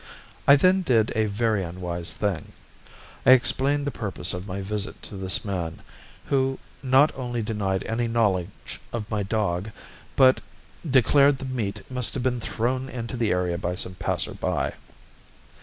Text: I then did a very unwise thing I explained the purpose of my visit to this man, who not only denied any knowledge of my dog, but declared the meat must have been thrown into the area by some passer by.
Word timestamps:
I 0.47 0.55
then 0.55 0.81
did 0.81 1.11
a 1.15 1.27
very 1.27 1.61
unwise 1.61 2.15
thing 2.15 2.53
I 3.23 3.33
explained 3.33 3.85
the 3.85 3.91
purpose 3.91 4.33
of 4.33 4.47
my 4.47 4.59
visit 4.63 4.99
to 5.03 5.15
this 5.15 5.45
man, 5.45 5.83
who 6.25 6.57
not 6.81 7.13
only 7.15 7.43
denied 7.43 7.83
any 7.83 8.07
knowledge 8.07 8.81
of 8.91 9.11
my 9.11 9.21
dog, 9.21 9.69
but 10.15 10.41
declared 10.83 11.37
the 11.37 11.45
meat 11.45 11.83
must 11.87 12.15
have 12.15 12.23
been 12.23 12.39
thrown 12.39 12.89
into 12.89 13.15
the 13.15 13.29
area 13.31 13.59
by 13.59 13.75
some 13.75 13.93
passer 13.93 14.33
by. 14.33 14.73